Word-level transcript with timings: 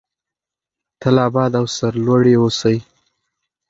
تل 0.99 1.15
اباد 1.27 1.51
او 1.59 1.65
سرلوړي 1.77 2.33
اوسئ. 2.41 2.77